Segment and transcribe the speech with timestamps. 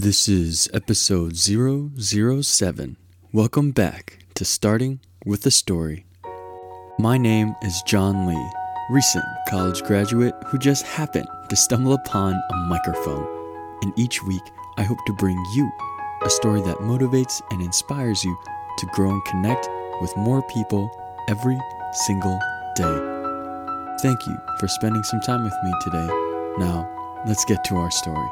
[0.00, 2.96] This is episode 007.
[3.32, 6.06] Welcome back to Starting with a Story.
[7.00, 8.50] My name is John Lee,
[8.90, 13.26] recent college graduate who just happened to stumble upon a microphone.
[13.82, 14.44] And each week,
[14.76, 15.68] I hope to bring you
[16.22, 18.38] a story that motivates and inspires you
[18.78, 19.68] to grow and connect
[20.00, 20.88] with more people
[21.28, 21.58] every
[22.06, 22.38] single
[22.76, 23.96] day.
[24.00, 26.06] Thank you for spending some time with me today.
[26.56, 26.88] Now,
[27.26, 28.28] let's get to our story.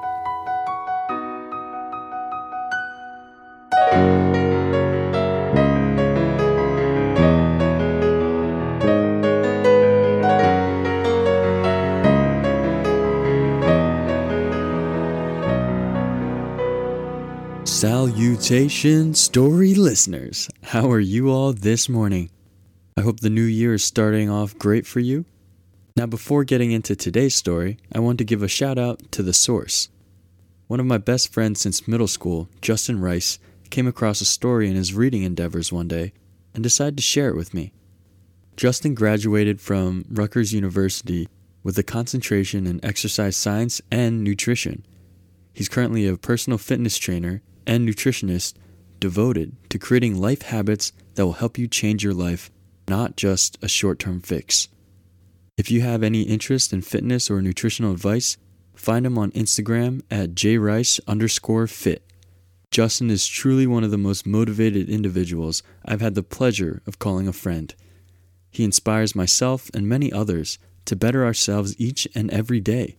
[17.86, 20.50] Salutations, story listeners.
[20.60, 22.30] How are you all this morning?
[22.96, 25.24] I hope the new year is starting off great for you.
[25.96, 29.32] Now, before getting into today's story, I want to give a shout out to the
[29.32, 29.88] source.
[30.66, 33.38] One of my best friends since middle school, Justin Rice,
[33.70, 36.12] came across a story in his reading endeavors one day
[36.54, 37.72] and decided to share it with me.
[38.56, 41.28] Justin graduated from Rutgers University
[41.62, 44.84] with a concentration in exercise science and nutrition.
[45.52, 48.54] He's currently a personal fitness trainer and nutritionist
[49.00, 52.50] devoted to creating life habits that will help you change your life,
[52.88, 54.68] not just a short term fix.
[55.56, 58.36] If you have any interest in fitness or nutritional advice,
[58.74, 62.02] find him on Instagram at jrice underscore fit.
[62.70, 67.26] Justin is truly one of the most motivated individuals I've had the pleasure of calling
[67.26, 67.74] a friend.
[68.50, 72.96] He inspires myself and many others to better ourselves each and every day.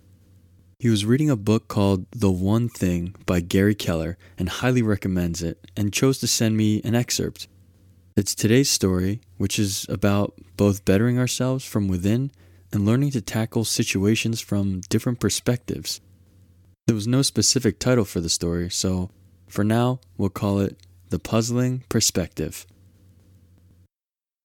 [0.80, 5.42] He was reading a book called The One Thing by Gary Keller and highly recommends
[5.42, 7.48] it and chose to send me an excerpt.
[8.16, 12.30] It's today's story, which is about both bettering ourselves from within
[12.72, 16.00] and learning to tackle situations from different perspectives.
[16.86, 19.10] There was no specific title for the story, so
[19.48, 20.78] for now, we'll call it
[21.10, 22.68] The Puzzling Perspective.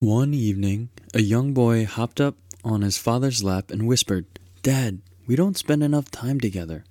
[0.01, 4.25] One evening, a young boy hopped up on his father's lap and whispered,
[4.63, 6.85] Dad, we don't spend enough time together.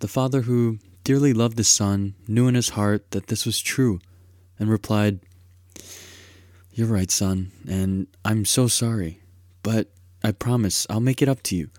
[0.00, 4.00] The father, who dearly loved his son, knew in his heart that this was true
[4.58, 5.20] and replied,
[6.72, 9.20] You're right, son, and I'm so sorry,
[9.62, 9.90] but
[10.22, 11.70] I promise I'll make it up to you.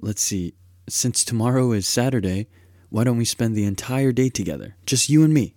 [0.00, 0.54] Let's see,
[0.88, 2.48] since tomorrow is Saturday,
[2.90, 5.54] why don't we spend the entire day together, just you and me?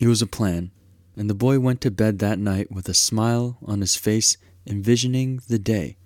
[0.00, 0.72] It was a plan,
[1.16, 4.36] and the boy went to bed that night with a smile on his face,
[4.66, 5.96] envisioning the day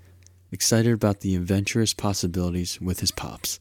[0.52, 3.60] excited about the adventurous possibilities with his pops.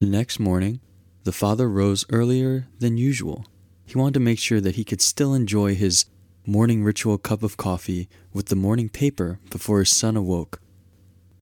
[0.00, 0.80] The next morning,
[1.24, 3.46] the father rose earlier than usual.
[3.86, 6.06] He wanted to make sure that he could still enjoy his
[6.46, 10.60] morning ritual cup of coffee with the morning paper before his son awoke.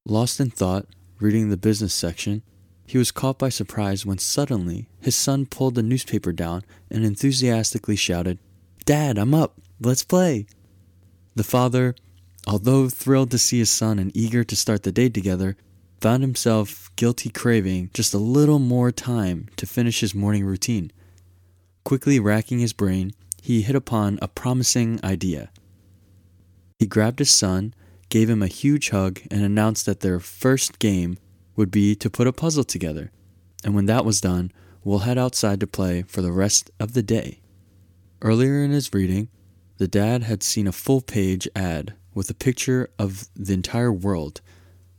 [0.06, 0.86] Lost in thought,
[1.18, 2.42] reading the business section,
[2.86, 7.96] he was caught by surprise when suddenly his son pulled the newspaper down and enthusiastically
[7.96, 8.38] shouted,
[8.84, 9.60] Dad, I'm up.
[9.80, 10.46] Let's play.
[11.34, 11.94] The father
[12.46, 15.56] although thrilled to see his son and eager to start the day together,
[16.00, 20.90] found himself guilty craving just a little more time to finish his morning routine.
[21.84, 25.50] Quickly racking his brain, he hit upon a promising idea.
[26.78, 27.74] He grabbed his son,
[28.08, 31.18] gave him a huge hug, and announced that their first game
[31.54, 33.12] would be to put a puzzle together.
[33.64, 37.02] And when that was done, we'll head outside to play for the rest of the
[37.02, 37.40] day.
[38.20, 39.28] Earlier in his reading,
[39.78, 44.40] the dad had seen a full page ad with a picture of the entire world.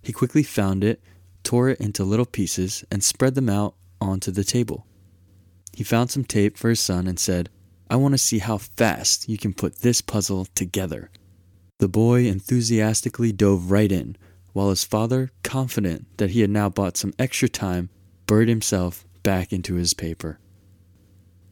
[0.02, 1.02] He quickly found it,
[1.44, 4.86] tore it into little pieces, and spread them out onto the table.
[5.74, 7.50] He found some tape for his son and said,
[7.90, 11.10] I want to see how fast you can put this puzzle together.
[11.80, 14.16] The boy enthusiastically dove right in,
[14.54, 17.90] while his father, confident that he had now bought some extra time,
[18.28, 20.40] buried himself back into his paper.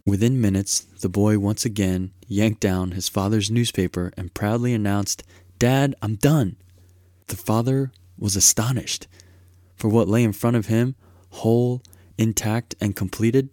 [0.05, 5.23] Within minutes, the boy once again yanked down his father's newspaper and proudly announced
[5.61, 6.55] Dad, I'm done.
[7.27, 9.07] The father was astonished,
[9.75, 10.95] for what lay in front of him,
[11.29, 11.83] whole,
[12.17, 13.51] intact, and completed,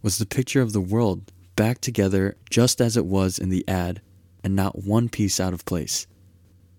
[0.00, 4.00] was the picture of the world back together just as it was in the ad,
[4.42, 6.06] and not one piece out of place.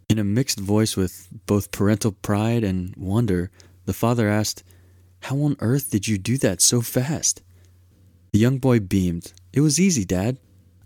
[0.09, 3.51] In a mixed voice with both parental pride and wonder,
[3.85, 4.63] the father asked,
[5.19, 7.43] How on earth did you do that so fast?
[8.31, 9.31] The young boy beamed.
[9.53, 10.39] It was easy, Dad.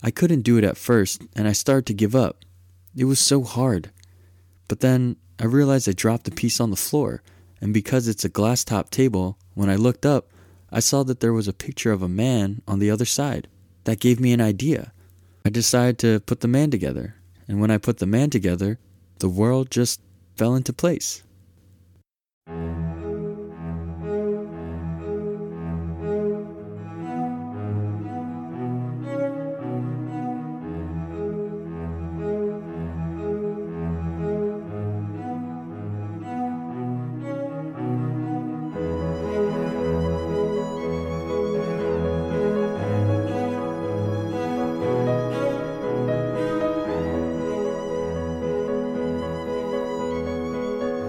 [0.03, 2.43] I couldn't do it at first, and I started to give up.
[2.97, 3.91] It was so hard.
[4.67, 7.21] But then I realized I dropped a piece on the floor,
[7.61, 10.29] and because it's a glass top table, when I looked up,
[10.71, 13.47] I saw that there was a picture of a man on the other side.
[13.83, 14.91] That gave me an idea.
[15.45, 17.15] I decided to put the man together,
[17.47, 18.79] and when I put the man together,
[19.19, 20.01] the world just
[20.35, 21.23] fell into place.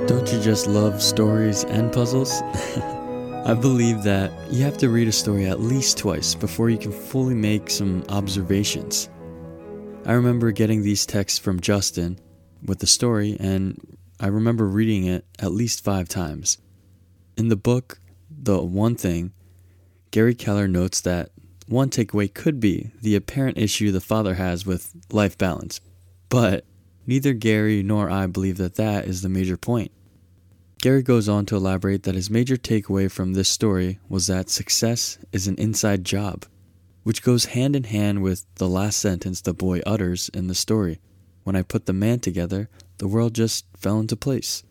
[0.07, 2.31] Don't you just love stories and puzzles?
[3.45, 6.93] I believe that you have to read a story at least twice before you can
[6.93, 9.11] fully make some observations.
[10.05, 12.21] I remember getting these texts from Justin
[12.65, 16.59] with the story, and I remember reading it at least five times.
[17.37, 17.99] In the book,
[18.31, 19.33] The One Thing,
[20.13, 21.31] Gary Keller notes that
[21.67, 25.81] one takeaway could be the apparent issue the father has with life balance,
[26.29, 26.65] but
[27.07, 29.93] neither Gary nor I believe that that is the major point.
[30.83, 35.19] Gary goes on to elaborate that his major takeaway from this story was that success
[35.33, 36.45] is an inside job,
[37.03, 41.01] which goes hand in hand with the last sentence the boy utters in the story.
[41.45, 42.69] When I put the man together,
[42.99, 44.65] the world just fell into place.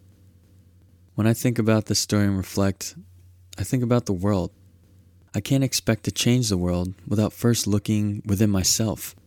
[1.15, 2.95] When I think about this story and reflect,
[3.57, 4.51] I think about the world
[5.35, 9.17] I can't expect to change the world without first looking within myself.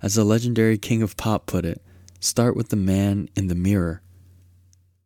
[0.00, 1.81] As the legendary king of pop put it,
[2.22, 4.02] start with the man in the mirror.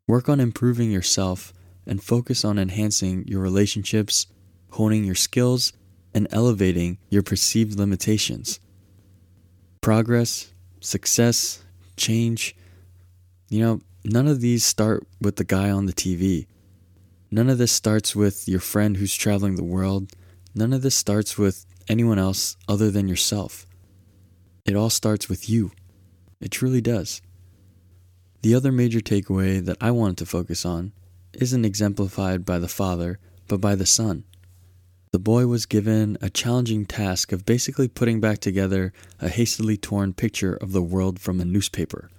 [0.06, 1.52] Work on improving yourself
[1.86, 4.26] and focus on enhancing your relationships,
[4.70, 5.72] honing your skills,
[6.14, 8.60] and elevating your perceived limitations.
[9.80, 11.64] Progress, success,
[11.96, 12.54] change,
[13.48, 16.46] you know, none of these start with the guy on the TV.
[17.30, 20.12] None of this starts with your friend who's traveling the world
[20.58, 23.66] None of this starts with anyone else other than yourself.
[24.64, 25.70] It all starts with you.
[26.40, 27.22] It truly does.
[28.42, 30.92] The other major takeaway that I wanted to focus on
[31.32, 33.18] isn't exemplified by the father,
[33.48, 34.24] but by the son.
[35.12, 40.12] The boy was given a challenging task of basically putting back together a hastily torn
[40.12, 42.10] picture of the world from a newspaper.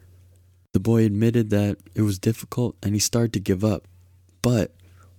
[0.74, 3.88] The boy admitted that it was difficult and he started to give up.
[4.42, 4.74] But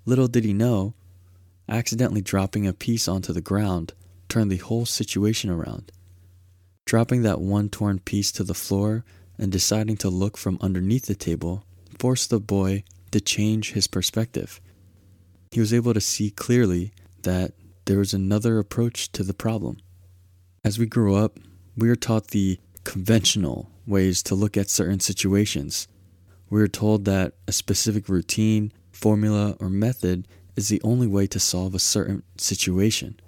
[0.07, 0.95] little did he know
[1.69, 3.93] accidentally dropping a piece onto the ground
[4.29, 5.93] turned the whole situation around.
[6.89, 9.05] Dropping that one torn piece to the floor
[9.37, 11.63] and deciding to look from underneath the table
[11.99, 14.59] forced the boy to change his perspective.
[15.51, 16.93] He was able to see clearly
[17.25, 17.53] that
[17.85, 19.77] there was another approach to the problem.
[20.65, 21.39] As we grow up,
[21.77, 25.89] we are taught the conventional ways to look at certain situations.
[26.49, 30.27] We are told that a specific routine, formula, or method
[30.57, 33.21] is the only way to solve a certain situation.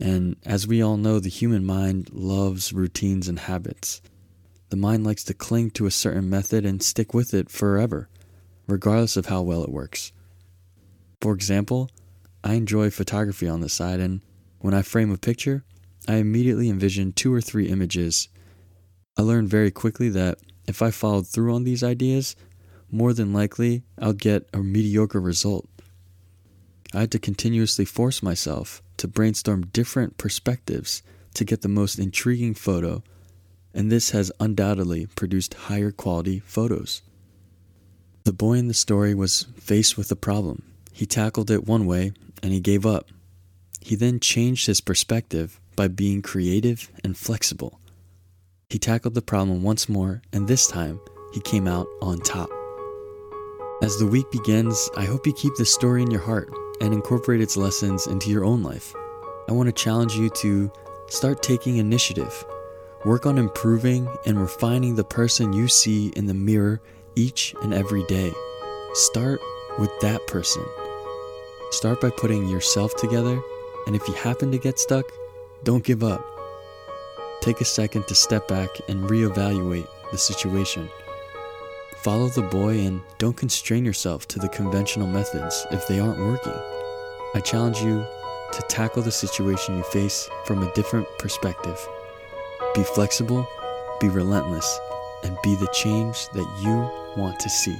[0.00, 4.02] And as we all know, the human mind loves routines and habits.
[4.68, 8.08] The mind likes to cling to a certain method and stick with it forever,
[8.66, 10.12] regardless of how well it works.
[11.20, 11.90] For example,
[12.44, 14.20] I enjoy photography on the side, and
[14.58, 15.64] when I frame a picture,
[16.08, 18.28] I immediately envision two or three images.
[19.16, 22.36] I learned very quickly that if I followed through on these ideas,
[22.90, 25.68] more than likely I'll get a mediocre result.
[26.92, 31.02] I had to continuously force myself to brainstorm different perspectives
[31.34, 33.02] to get the most intriguing photo,
[33.74, 37.02] and this has undoubtedly produced higher quality photos.
[38.24, 40.62] The boy in the story was faced with a problem.
[40.92, 42.12] He tackled it one way
[42.42, 43.08] and he gave up.
[43.80, 47.78] He then changed his perspective by being creative and flexible.
[48.68, 50.98] He tackled the problem once more, and this time
[51.32, 52.50] he came out on top.
[53.82, 56.48] As the week begins, I hope you keep this story in your heart
[56.80, 58.94] and incorporate its lessons into your own life.
[59.48, 60.70] I want to challenge you to
[61.08, 62.44] start taking initiative.
[63.04, 66.80] Work on improving and refining the person you see in the mirror
[67.14, 68.32] each and every day.
[68.94, 69.40] Start
[69.78, 70.64] with that person.
[71.70, 73.40] Start by putting yourself together,
[73.86, 75.04] and if you happen to get stuck,
[75.64, 76.24] don't give up.
[77.40, 80.88] Take a second to step back and reevaluate the situation.
[82.06, 86.54] Follow the boy and don't constrain yourself to the conventional methods if they aren't working.
[87.34, 88.06] I challenge you
[88.52, 91.76] to tackle the situation you face from a different perspective.
[92.76, 93.44] Be flexible,
[93.98, 94.78] be relentless,
[95.24, 97.76] and be the change that you want to see.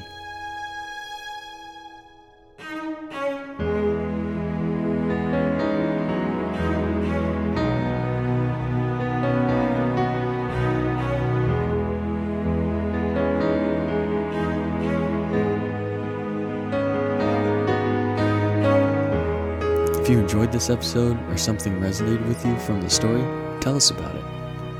[20.07, 23.23] If you enjoyed this episode or something resonated with you from the story,
[23.61, 24.23] tell us about it.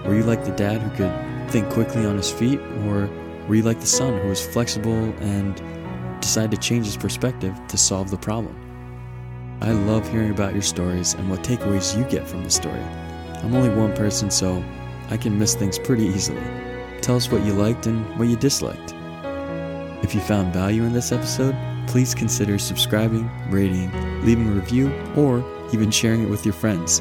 [0.07, 3.11] Were you like the dad who could think quickly on his feet, or
[3.49, 5.61] were you like the son who was flexible and
[6.21, 8.55] decided to change his perspective to solve the problem?
[9.63, 12.85] I love hearing about your stories and what takeaways you get from the story.
[13.43, 14.63] I'm only one person, so
[15.11, 16.41] I can miss things pretty easily.
[17.01, 18.95] Tell us what you liked and what you disliked.
[20.05, 21.57] If you found value in this episode,
[21.87, 23.91] please consider subscribing, rating,
[24.25, 27.01] leaving a review, or even sharing it with your friends.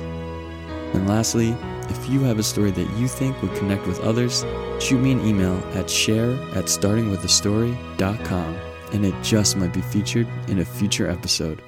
[0.93, 1.55] And lastly,
[1.89, 4.43] if you have a story that you think would connect with others,
[4.79, 8.55] shoot me an email at share at startingwithastory.com
[8.93, 11.61] and it just might be featured in a future episode.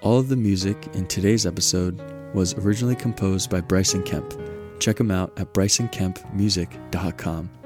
[0.00, 2.00] All of the music in today's episode
[2.34, 4.34] was originally composed by Bryson Kemp.
[4.80, 7.61] Check him out at brysonkempmusic.com.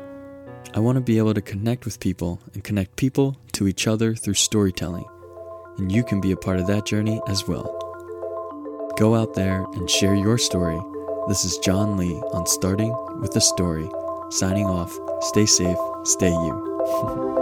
[0.76, 4.14] I want to be able to connect with people and connect people to each other
[4.14, 5.06] through storytelling,
[5.78, 7.64] and you can be a part of that journey as well.
[8.98, 10.78] Go out there and share your story.
[11.28, 13.88] This is John Lee on Starting with a Story.
[14.28, 14.94] Signing off.
[15.22, 15.78] Stay safe.
[16.04, 17.32] Stay you.